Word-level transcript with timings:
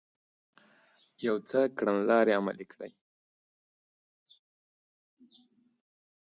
يو 1.25 1.35
څه 1.49 1.59
کړنلارې 1.77 2.33
عملي 2.39 2.65
کړې 2.73 2.91